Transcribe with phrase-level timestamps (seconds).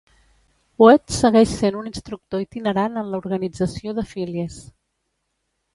[0.83, 4.59] Whitt segueix sent un instructor itinerant en la organització de Phillies.